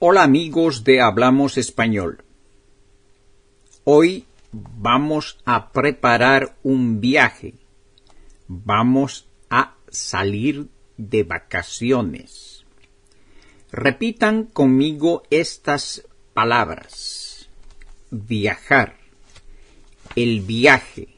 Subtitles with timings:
[0.00, 2.22] Hola amigos de Hablamos Español.
[3.82, 7.54] Hoy vamos a preparar un viaje.
[8.46, 12.64] Vamos a salir de vacaciones.
[13.72, 17.48] Repitan conmigo estas palabras.
[18.12, 18.98] Viajar,
[20.14, 21.08] el viaje,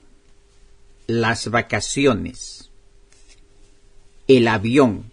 [1.07, 2.71] las vacaciones,
[4.27, 5.12] el avión,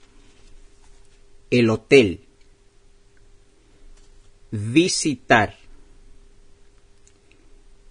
[1.52, 2.27] el hotel,
[4.52, 5.56] visitar,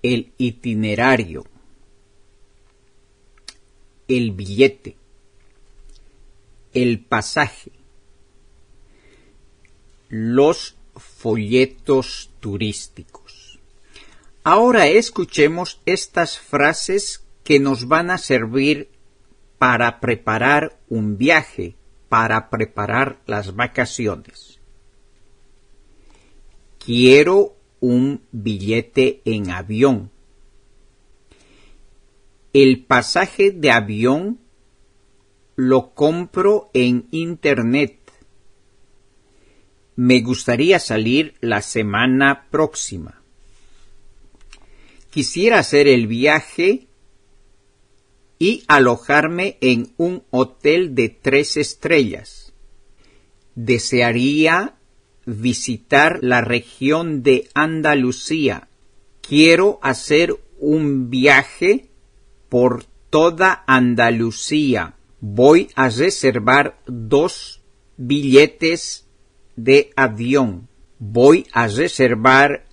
[0.02, 1.44] el itinerario,
[4.08, 4.96] el billete,
[6.72, 7.72] el pasaje,
[10.08, 13.58] los folletos turísticos.
[14.44, 18.90] Ahora escuchemos estas frases que nos van a servir
[19.58, 21.74] para preparar un viaje,
[22.08, 24.55] para preparar las vacaciones.
[26.86, 30.12] Quiero un billete en avión.
[32.52, 34.38] El pasaje de avión
[35.56, 37.98] lo compro en Internet.
[39.96, 43.20] Me gustaría salir la semana próxima.
[45.10, 46.86] Quisiera hacer el viaje
[48.38, 52.52] y alojarme en un hotel de tres estrellas.
[53.56, 54.75] Desearía
[55.26, 58.68] visitar la región de Andalucía.
[59.20, 61.90] Quiero hacer un viaje
[62.48, 64.94] por toda Andalucía.
[65.20, 67.60] Voy a reservar dos
[67.96, 69.06] billetes
[69.56, 70.68] de avión.
[70.98, 72.66] Voy a reservar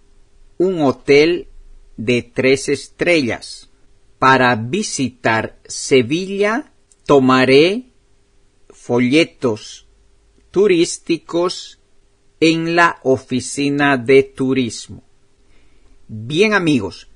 [0.57, 1.47] un hotel
[1.97, 3.69] de tres estrellas.
[4.19, 6.71] Para visitar Sevilla
[7.05, 7.87] tomaré
[8.69, 9.87] folletos
[10.51, 11.79] turísticos
[12.45, 15.01] en la oficina de turismo.
[16.09, 17.07] Bien amigos,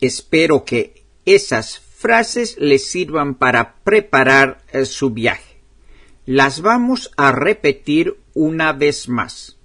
[0.00, 5.60] espero que esas frases les sirvan para preparar eh, su viaje.
[6.26, 9.56] Las vamos a repetir una vez más.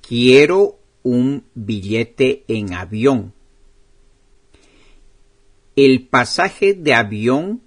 [0.00, 3.34] Quiero un billete en avión.
[5.76, 7.60] El pasaje de avión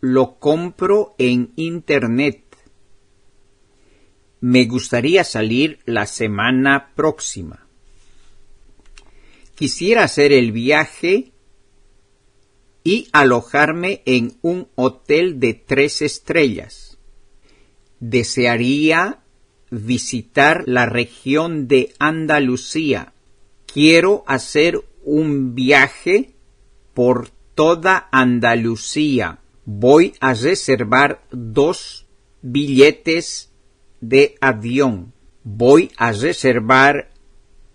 [0.00, 2.49] lo compro en Internet.
[4.40, 7.66] Me gustaría salir la semana próxima.
[9.54, 11.32] Quisiera hacer el viaje
[12.82, 16.96] y alojarme en un hotel de tres estrellas.
[17.98, 19.20] Desearía
[19.70, 23.12] visitar la región de Andalucía.
[23.66, 26.32] Quiero hacer un viaje
[26.94, 29.40] por toda Andalucía.
[29.66, 32.06] Voy a reservar dos
[32.40, 33.49] billetes
[34.00, 35.12] de avión.
[35.44, 37.10] Voy a reservar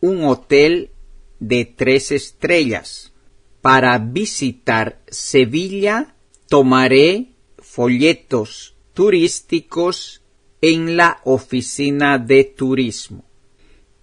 [0.01, 0.91] un hotel
[1.39, 3.13] de tres estrellas.
[3.61, 6.15] Para visitar Sevilla
[6.47, 10.21] tomaré folletos turísticos
[10.61, 13.25] en la oficina de turismo.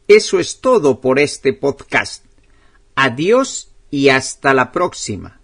[0.09, 2.25] Eso es todo por este podcast.
[2.94, 5.42] Adiós y hasta la próxima.